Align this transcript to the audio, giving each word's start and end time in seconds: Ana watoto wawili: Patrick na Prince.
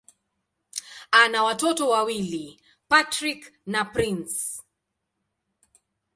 Ana 1.11 1.43
watoto 1.43 1.89
wawili: 1.89 2.61
Patrick 2.87 3.53
na 3.65 3.85
Prince. 3.85 4.61